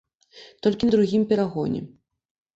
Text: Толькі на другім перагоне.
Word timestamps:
Толькі 0.67 0.87
на 0.89 0.95
другім 0.95 1.27
перагоне. 1.33 1.85